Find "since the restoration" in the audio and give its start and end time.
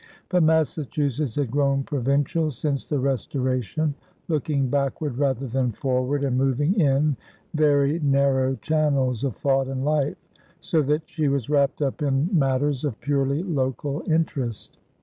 2.49-3.93